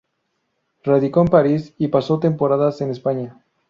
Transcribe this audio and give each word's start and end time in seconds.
Radicó 0.83 1.21
en 1.21 1.27
París 1.27 1.75
y 1.77 1.89
pasó 1.89 2.17
temporadas 2.19 2.81
en 2.81 2.89
España. 2.89 3.39